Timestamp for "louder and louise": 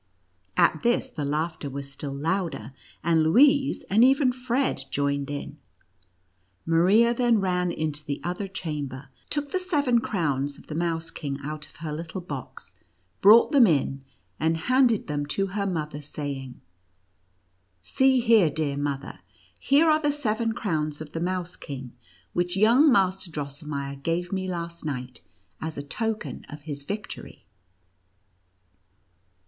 2.11-3.83